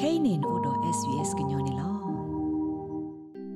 [0.00, 1.87] kainin wodo sbs kenyoni la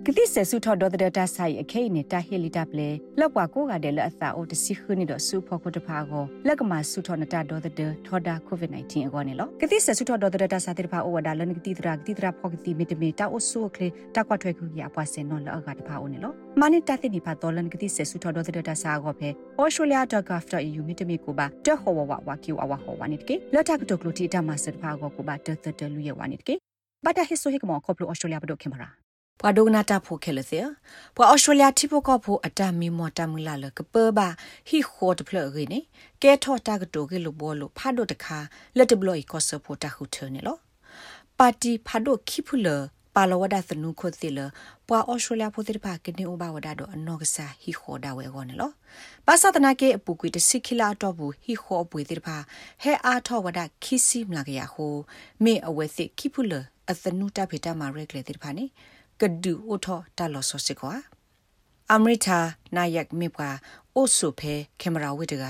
[0.06, 2.89] ကတိဆဆုထော်ဒေါ်တဲ့တာဆိုင်အခိနေတာဟီလီတာပလေ
[3.20, 7.75] လောက်ကွာကိုကတဲ့လက်အသာအိုတစီခနီတော့ဆူဖို့ကိုတဖာကိုလက်ကမှာဆုထော်နတာဒေါ်တဲ့
[8.07, 19.29] ထော်ဒါကိုဗစ် -19 အကောနေလောကတိဆဆုထော်ဒေါ်တဲ့တာစာတဲ့ဖာအိုဝဒါလနကတိတရာကတိတရာဖောကတိမီတမီတာအိုဆူကလေတာကွာထွဲခုရပွားစင်နော်လောက်ကတဖာအိုနေလောမနိတတိနိဖာဒေါ်လနကတိဆဆုထော်ဒေါ်တဲ့တာစာကိုဖဲ
[19.61, 26.55] australia.gov.au မီတမီကိုပါတဟောဝဝဝကီဝဝဟောဝနိတကေလက်တာကတုကလူတီတာမဆတ်ဖာကိုကိုပါတတတလူရဝနိတကေ
[27.05, 28.91] ဘာတာဟစ်ဆိုဟိကမောခေါပလို australia ဘဒိုခင်မရာ
[29.41, 30.60] ပွာဒိုနာတာဖိုခဲလသေ
[31.16, 34.28] ပွာဩစတြေးလျတိပိုကောဖိုအတမီမော်တမူလာလကပဘာ
[34.68, 35.80] ဟီခိုတဖလရီနေ
[36.22, 38.38] ကဲထောတာကတိုကေလိုဘောလိုဖာဒိုတခါ
[38.77, 40.56] လက်တဘလော့ကောဆဖိုတာခုထနေလော
[41.38, 42.68] ပါတီဖာဒိုခိဖူလ
[43.14, 44.41] ပါလဝဒသနုခုတိလ
[44.88, 48.70] ပွာဩစတြေးလျဖိုတိဖာကနေဥဘဝဒဒအနောကဆာဟီခိုဒါဝဲကောနေလော
[49.27, 52.36] ပါစတနာကေအပူကွေတစိခိလာတော့ဘူးဟီခိုအပွေတိဖာ
[52.83, 54.94] ဟဲအားထောဝဒခိစီမလာကရဟို
[55.44, 56.52] မေအဝဲသိခိဖူလ
[56.91, 58.64] အသနုတဖေတာမာရက်လေတိဖာနေ
[59.23, 60.92] ကဒူအိုထောတာလောဆောစစ်ကွာ
[61.92, 62.39] အမရိတာ
[62.77, 63.48] နာယက်မေပွာ
[63.95, 65.45] အိုဆုဖဲကင်မရာဝိတက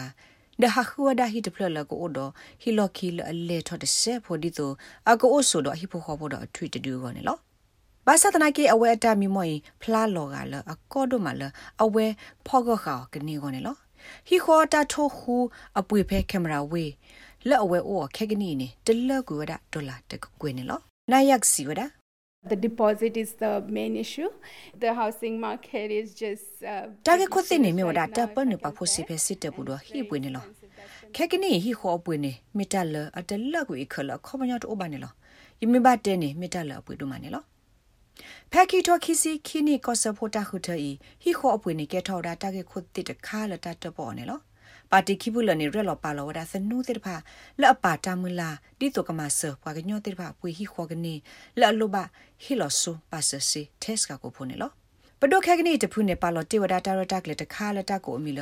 [0.61, 2.19] ဒဟာခူဝဒါဟီတဖလလကိုအိုဒ
[2.61, 4.71] ဟီလိုကီလအလေထော်တဆေဖိုဒီတို
[5.11, 7.37] အကိုအိုဆုဒဟီဖိုခေါ်ဖို့တော့အထွေတူကောနေလော
[8.07, 9.49] ဘာသာတနာကေအဝဲအတမီမွိ
[9.83, 11.43] ဖလားလောကလအကောဒိုမလ
[11.83, 12.07] အဝဲ
[12.47, 13.77] ဖောကခါကနေကောနေလော
[14.29, 15.35] ဟီခေါ်တာထိုခူ
[15.79, 16.85] အပွေဖဲကင်မရာဝေ
[17.49, 21.87] လက်အဝဲအိုခဲကနီနေတလကူဝဒဒေါ်လာတကွေနေလောနာယက်စီဝဒါ
[22.45, 24.29] The deposit is the main issue.
[24.79, 26.61] The housing market is just
[27.05, 29.65] Tage khote ne me wada ta pa ne pa pho si phe sit te bu
[29.65, 30.41] do hi pwe ne lo.
[31.13, 34.75] Khe kini hi kho pwe ne metal la atalla ku ikhala kho ba nya to
[34.75, 35.11] ba ne lo.
[35.61, 37.43] Yimi ba te ne metal la pwe do ma ne lo.
[38.53, 40.91] ဖက်ကီတိုခီစီခီနီကောဆဖိုတာခုထီ
[41.23, 43.77] ဟီခေါအပွေနေကဲထော်တာတကဲခုတစ်တခါလတတ်
[44.93, 47.17] ပေါ်နေလောပါတီခိဘူးလနေရက်လောပါလောဝဒါစနူးတဲ့ဖာ
[47.61, 51.15] လက်အပါတမလာဒီတိုကမဆပွားကညောတဲ့ဖာပွေဟိခေါကနေ
[51.59, 52.03] လက်အလိုပါ
[52.45, 54.71] ဟီလောဆူပါဆစီတက်စကကိုဖုန်နေလော
[55.21, 58.41] ပဒိုခဲကနေတဖုန်နေပါလောတေဝဒါတာရတက်လက်တခါလက်တကိုအမီလ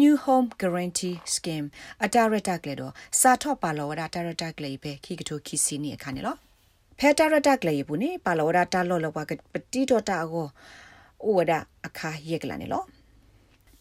[0.00, 1.66] New Home Guarantee Scheme
[2.04, 6.36] အတာရတက်လက်တော့စာထော့ပါလောဝဒါတာရတက်လက်ပဲခိကထိုခိစီနီအခါနေလော
[6.98, 12.84] ဖဲတာရတက်လက်ဘူးနေပါလောဝဒါတာလောလောပါကပတိတော့တာကိုဩဝဒါအခါရက်ကလာနေလော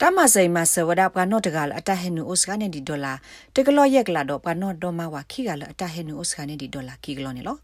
[0.02, 3.14] တမဆိုင်မဆဝဒပကနော့တကလအတဟနုဩစကနေဒီဒေါ်လာ
[3.56, 7.58] တကလော့ရက်ကလာတော့ပကနော့ဒေါ်မဝခိကလအတဟနုဩစကနေဒီဒေါ်လာခိကလောနေလော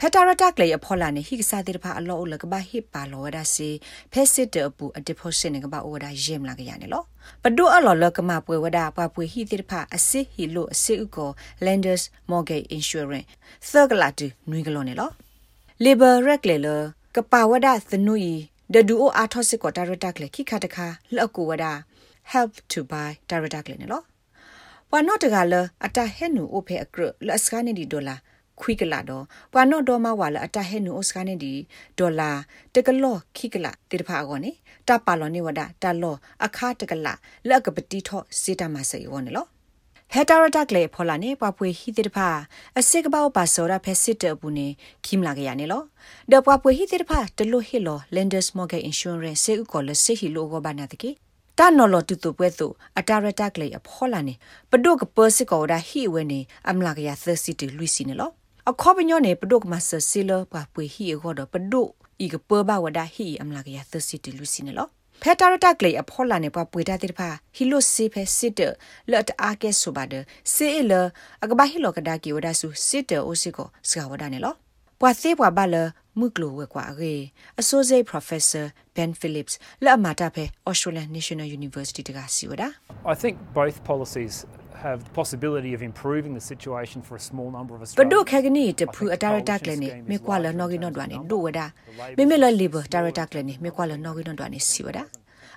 [0.00, 3.68] ဖက်တာရတာကလေအဖော်လာနေဟိကစားတဲ့ဖာအလောအလကဘာဟိပါလောဒါစီ
[4.12, 7.02] ဖက်စစ်တပူအဒီဖိုစင်ကဘာအိုဒါယေမလာကရနေလော
[7.42, 11.30] ပဒုအလောလကမပွေဝဒါပပွေဟိတဲ့ဖာအစစ်ဟီလိုအစစ်ဥကို
[11.64, 13.28] lenders mortgage insurance
[13.72, 15.10] သကလာတူနွေကလောနေလော
[15.84, 16.80] labor regular
[17.14, 21.72] ကပဝဒါသနူဤ ဒဒူအိုအာထောစစ်ကိုတာရတက်လေခိခတခါလောက်ကိုဝဒါ
[22.32, 24.04] help to buy တာရတက်လေနော်
[24.90, 28.16] ပနော့တကလအတဟဲနူအိုဖေအကရလက်စကနေဒီဒေါ်လာ
[28.60, 31.52] ခွိကလာတော့ပနော့ဒေါ်မဝါလအတဟဲနူအိုစကနေဒီ
[31.98, 32.30] ဒေါ်လာ
[32.74, 34.50] တကလော့ခိကလာတေတဖာကောနေ
[34.88, 37.12] တပါလောနေဝဒါတလောအခါတကလာ
[37.48, 39.46] လက်ကပတိထောစေတမဆေယောနေလော
[40.14, 42.28] ဟက်တာရတက်လေဖော်လာနေပပွေဟီတိတဖာ
[42.78, 44.68] အစစ်ကပောပါစောရဖက်စစ်တဘူးနေ
[45.04, 45.82] ခိမလာကရနေလော
[46.30, 51.10] ဒပပွေဟီတိတဖာတလို့ဟီလော lenders mortgage insurance စေဥကောလစေဟီလောကိုဘာနာတကေ
[51.58, 52.66] တာနော်လတူတူပွဲသူ
[52.98, 54.34] အတာရတက်လေအဖော်လာနေ
[54.70, 58.30] ပဒုကပစစ်ကောဒါဟီဝဲနေအမလာကရသစီတီလူစီနေလော
[58.70, 61.82] အခေါပညောနေပဒုကမဆစီလပပွေဟီကောဒပဒု
[62.24, 64.88] ဤကပဘဝဒါဟီအမလာကရသစီတီလူစီနေလော
[65.24, 68.60] ဖက်တာရတက်လေအဖော်လာနေပပွေတာတိဖာဟီလိုစီဖဲစစ်တ
[69.10, 70.14] လတ်အားကဲဆိုပါဒ
[70.54, 70.92] စေလ
[71.44, 74.54] အကဘာဟီလိုကဒါကီဝဒါဆူစစ်တအိုစီကိုစကဝဒါနေလော
[75.00, 75.76] ပွာသေးပွာဘာလ
[76.18, 77.14] မှုကလိုဝဲကွာရေ
[77.60, 78.64] Associate Professor
[78.96, 82.68] Ben Phillips လက်အမတာဖဲ Australian National University တကစီဝဒါ
[83.12, 84.34] I think both policies
[84.86, 88.10] have the possibility of improving the situation for a small number of Australians.
[88.10, 91.66] ပဒုခဂနီတဖူအတာရတာကလနေမေကွာလနော်ဂီနော်ဒွာနေဒိုဝဒါ
[92.18, 95.04] မေမေလလီဘတာရတာကလနေမေကွာလနော်ဂီနော်ဒွာနေစီဝဒါ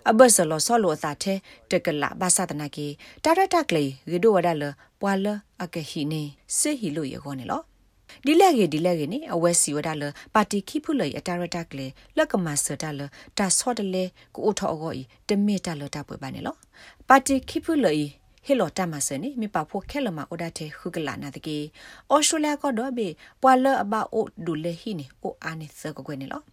[0.09, 1.37] အဘဆလောဆောလောအသာတဲ့
[1.71, 2.87] တကလာဘာသာတနာကေ
[3.23, 4.63] တာရတာကလေဂီဒိုဝဒါလ
[5.01, 5.25] ပွာလ
[5.63, 6.21] အကဟီနေ
[6.57, 7.61] စေဟီလိုယေခေါနေလော
[8.25, 11.87] ဒီလက်ကြီးဒီလက်ကြီးနေအဝဲစီဝဒါလပါတီခိဖုလေအတာရတာကလေ
[12.17, 13.01] လက်ကမဆတာလ
[13.37, 14.03] တာဆော့တလေ
[14.35, 16.55] ကိုအထောအကောဤတမေတာလတာပွဲပါနေလော
[17.07, 17.93] ပါတီခိဖုလေ
[18.45, 21.57] ဟေလောတမစနေမိပဖို့ခဲလမအိုဒတဲ့ခုကလာနာတကေ
[22.11, 23.07] အော်စတြေးလျကတော့ဘေ
[23.41, 26.43] ပွာလအဘအိုဒူလေဟီနေအိုအာနေစကကွနေလော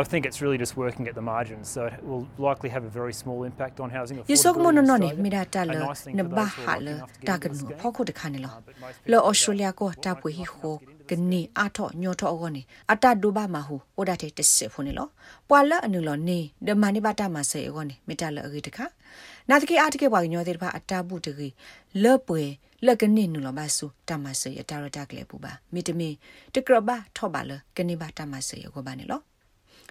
[0.00, 2.92] I think it's really just working at the margins, so it will likely have a
[3.00, 4.32] very small impact on housing affordability.
[4.32, 5.74] Yesok mo no no ni mira ta le
[6.18, 6.94] ne ba ha le
[7.26, 8.50] ta kan no pho ko de khan ni lo.
[9.10, 10.72] Lo Australia ko ta pwe hi ho
[11.10, 12.62] ကနေအထောညောထောအောနေ
[12.92, 15.08] အတဒုဘမဟုဩဒတဲ့တစစ်ဖုန်လော
[15.48, 18.78] ပွာလအနုလောနေဒမနိဘတာမဆေအောနေမေတ္တလအဂိတခ
[19.50, 21.54] နာတကေအားတကေဘွာညောတဲ့ပါအတာဘူးတကြီး
[22.02, 22.42] လော့ပွဲ
[22.86, 26.10] လက်ကနိနူလဘဆူတမဆေရတာရတာကလေပူပါမိတမီ
[26.54, 29.20] တကရဘာထောပါလကနေပါတမဆေရကိုပါနေလော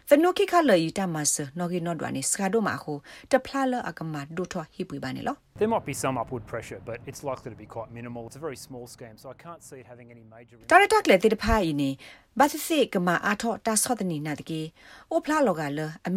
[0.09, 2.97] သနုခိခလေဤတမဆနော်ဂီနော်ဒွာနေစကာဒိုမာခို
[3.31, 8.21] တဖလာလအကမဒိုထွာဟိပွေပါနေလော There might be some upward pressure, but it's likely to be quite minimal.
[8.27, 11.89] It's a very small scheme, so I can't see it having any major တာရတာကလေတေတဖာဤနေ
[12.39, 14.61] ဘာသစိကမအာထောတာဆော့တနီနာတကေ
[15.11, 16.09] အိုဖလာလောကလအ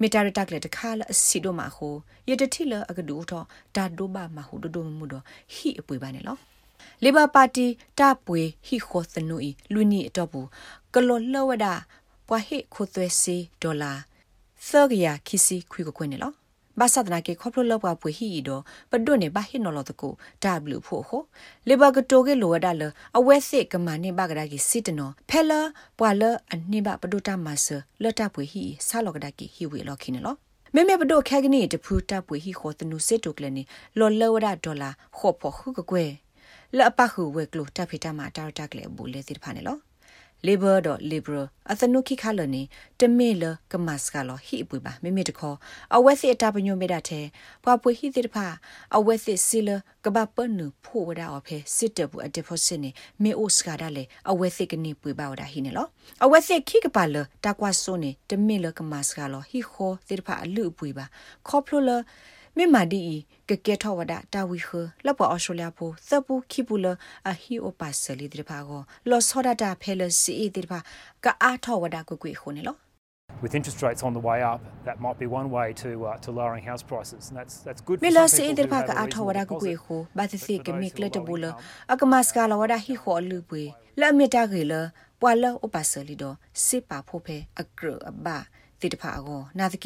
[0.00, 1.94] မိဒတဲ့တစစ်တမွေဖို့နေလောမီတာရတက်လက်တခါလအစီဒိုမာခို
[2.28, 3.42] ယတတိလအကဒူထော
[3.74, 5.24] ဒါဒိုဘာမဟုဒိုဒိုမှုတော့
[5.54, 6.36] ဟိအပွေပါနေလော
[7.04, 7.66] လေဘာပါတီ
[7.98, 10.46] တာပွေဟိခိုသနူဤလူနီအတော့ဘူး
[10.94, 11.66] ကလောလဝဒ
[12.28, 13.92] ပွာဟိခိုသွဲစီဒေါ်လာ
[14.68, 16.32] သောကရခီစီခွေကိုခွနေလော
[16.80, 18.60] ဘာသာဒနာကေခေါပလလပွားပွေဟီဒို
[18.90, 20.12] ပဒွနေဘာဟိနော်လတကို
[20.44, 21.22] ဒါဘလူဖို့ဟို
[21.68, 22.82] လေဘာကတိုကေလိုဝဒါလ
[23.18, 25.60] အဝဲစစ်ကမနိဘကဒါကီစစ်တနောဖဲလာ
[25.98, 26.22] ပွာလ
[26.52, 27.66] အနိဘပဒုတာမဆ
[28.02, 30.34] လတပွေဟီဆာလောကဒါကီဟီဝေလောခိနေလော
[30.74, 33.62] မေမေဘဒိုခဲကနီတဖူတာပွေဟီခေါ်တနုစစ်တုကလနေ
[33.98, 36.10] လောလောဝဒါဒေါ်လာခေါ်ဖို့ခုကကွယ်
[36.76, 39.78] လအပခုဝဲကလိုတဖိတမတာတာကလေဘူလေတိဖာနေလော
[40.46, 42.62] labor.liberal အသနုခိခလနေ
[43.00, 45.56] တမေလကမတ်စကလဟိပွေပါမိမိတခေါ်
[45.96, 47.26] အဝဲစစ်အတာပညုံမေတာတဲ့
[47.64, 48.46] ပွားပွေဟိတိတဖာ
[48.96, 49.70] အဝဲစစ်စီလ
[50.04, 52.90] ကဘပနုဖိုဝဒါအဖေစစ်တဘူးအတဖို့စနေ
[53.22, 55.86] မေအိုစကဒါလေအဝဲစစ်ကနေပွေပါဝဒါဟိနေလော
[56.24, 61.04] အဝဲစစ်ခိကပါလတကွာဆိုနေတမေလကမတ်စကလဟိခောတိတဖာအလူပွေပါ
[61.48, 61.90] ခေါပလိုလ
[62.60, 63.02] မေမာဒီ
[63.48, 64.68] ကကေထောဝဒတာဝီခ
[65.06, 66.86] လပအော်စတြေးလျဖိုသပူခိပူလ
[67.30, 70.78] အဟီအိုပါဆလီဒီဖာကိုလောဆောဒတာဖဲလစီဒီဖာ
[71.24, 72.76] ကအားထောဝဒကိုကွေခုန်လော
[73.44, 76.28] With interest rates on the way up, that might be one way to uh, to
[76.38, 77.96] lowering house prices, and that's that's good.
[78.04, 79.72] မေ For လာ some စီ people ဒီ who ဖာ have က a အားထောဝဒ reasonable ကိုကွေ
[79.74, 79.84] deposit.
[79.84, 83.64] ခုဘာသစီက But for မိ those ကလ who တ are ဘူလ low income, အကမစကလဝဒဟီခောလူပွေ
[84.00, 84.02] လ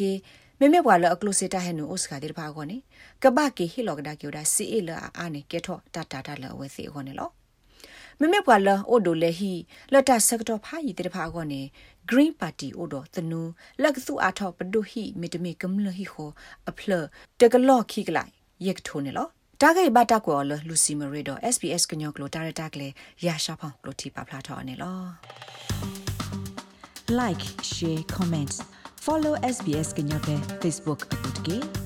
[0.09, 2.77] အ မီတာကေလပွာလအိုပါဆလီဒိုစစ်ပါဖို့ဖဲအကရအဘာတိတဖာကိုနာတကေမေမေဘွာလအကလုစီတာဟဲနူအိုစကာတိတဖာကိုနေ
[3.21, 7.29] ကဘာကေဟီလောကဒါကျိုဒါစီအီလာအာနေကေထောတာတာတာလဝဲစီကိုနေလော
[8.19, 9.53] မမေပွာလအိုဒိုလေဟီ
[9.93, 11.61] လတ်တာဆက်တော့ဖာယီတေဖာကောနေ
[12.09, 13.41] Green Party အိုဒတနူ
[13.81, 16.29] လက်စုအားထောပဒုဟီမီတမီကမလဟီခို
[16.69, 16.91] အဖလ
[17.39, 18.31] တကလော့ခိကလိုက်
[18.65, 19.27] ရက်ထိုးနေလော
[19.61, 22.87] တာဂိဘတာကောလလူစီမရီဒို SBS ကညောကလိုတာရတာကလေ
[23.25, 24.99] ရာရှာဖောင်းကလိုတီပါဖလာထောနေလော
[27.19, 28.57] like share comments
[29.03, 31.82] follow SBS Kenya pe Facebook akut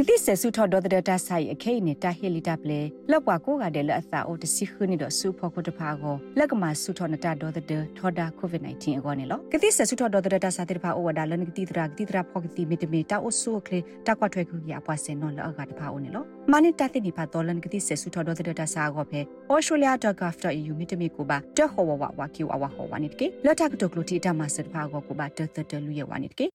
[0.00, 2.80] ကတိဆဆုထော်ဒေါ်ဒတာဆိုင်အခိနေတာဟီလီတာပလေ
[3.10, 19.20] လောက်ပွားကိုကတဲ့လက်အသာအိုတစီခနီတော့ဆူဖို့ကိုတဖာကိုလက်ကမှာဆုထော်နတာဒေါ်ဒတထော်ဒါကိုဗစ် -19 အကောနေလောကတိဆဆုထော်ဒေါ်ဒတာစာတိဖာအိုဝဒါလန်ကတိတရာကတိတရာဖောကတိမီတမီတာအိုဆူကလေတာကွာထွဲခုကြီးအပွားစင်နော်လောက်ကတဖာအိုနေလောမနိတာတိနိဖာတော်လန်ကတိဆဆုထော်ဒေါ်ဒတာစာကောဖဲ
[19.52, 26.46] australia.gov.au မီတမီကိုပါတဟောဝဝဝကီဝဝဟောဝနိတကေလက်တာကတုကလိုတီတာမဆတ်ဖာကောကိုပါတတတလူရဝနိတကေ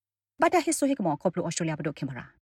[0.42, 2.43] ဘာတာဟစ်ဆိုဟိကမောခေါပလို australia ဘဒိုခင်ပါရာ